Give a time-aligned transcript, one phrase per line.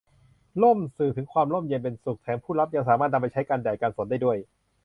[0.61, 4.37] ร่ม สื่อถึงความร่มเย็นเป็นสุข แถมผู้รับยังสามารถนำไปใช้กันแดด กันฝนได้อีกด้วย